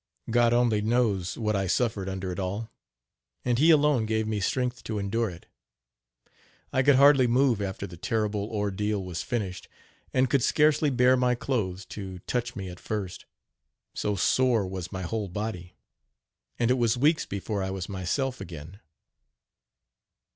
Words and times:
God 0.31 0.51
only 0.51 0.81
knows 0.81 1.37
what 1.37 1.55
I 1.55 1.67
suffered 1.67 2.09
under 2.09 2.31
it 2.31 2.39
all, 2.39 2.71
and 3.45 3.59
He 3.59 3.69
alone 3.69 4.07
gave 4.07 4.27
me 4.27 4.39
strength 4.39 4.83
to 4.85 4.97
endure 4.97 5.29
it. 5.29 5.45
I 6.73 6.81
could 6.81 6.95
hardly 6.95 7.27
move 7.27 7.61
after 7.61 7.85
the 7.85 7.97
terrible 7.97 8.49
ordeal 8.49 9.03
was 9.03 9.21
finished, 9.21 9.67
and 10.11 10.27
could 10.27 10.41
scarcely 10.41 10.89
bear 10.89 11.15
my 11.15 11.35
clothes 11.35 11.85
to 11.89 12.17
touch 12.25 12.55
me 12.55 12.67
at 12.67 12.79
first, 12.79 13.25
so 13.93 14.15
sore 14.15 14.65
was 14.65 14.91
my 14.91 15.03
whole 15.03 15.27
body, 15.29 15.75
and 16.57 16.71
it 16.71 16.79
was 16.79 16.97
weeks 16.97 17.27
before 17.27 17.61
I 17.61 17.69
was 17.69 17.87
myself 17.87 18.41
again. 18.41 18.79